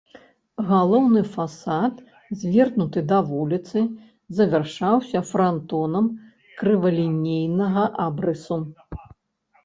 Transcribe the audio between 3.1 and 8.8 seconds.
да вуліцы, завяршаўся франтонам крывалінейнага абрысу.